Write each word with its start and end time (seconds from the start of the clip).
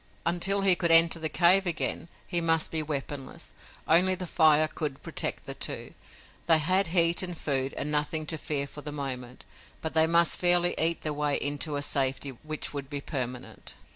Until 0.25 0.61
he 0.61 0.73
could 0.73 0.89
enter 0.89 1.19
the 1.19 1.29
cave 1.29 1.67
again 1.67 2.09
he 2.25 2.41
must 2.41 2.71
be 2.71 2.81
weaponless. 2.81 3.53
Only 3.87 4.15
the 4.15 4.25
fire 4.25 4.67
could 4.67 5.03
protect 5.03 5.45
the 5.45 5.53
two. 5.53 5.93
They 6.47 6.57
had 6.57 6.87
heat 6.87 7.21
and 7.21 7.37
food 7.37 7.75
and 7.75 7.91
nothing 7.91 8.25
to 8.25 8.39
fear 8.39 8.65
for 8.65 8.81
the 8.81 8.91
moment, 8.91 9.45
but 9.79 9.93
they 9.93 10.07
must 10.07 10.39
fairly 10.39 10.73
eat 10.79 11.01
their 11.01 11.13
way 11.13 11.35
into 11.39 11.75
a 11.75 11.83
safety 11.83 12.29
which 12.41 12.73
would 12.73 12.89
be 12.89 12.99
permanent! 12.99 13.75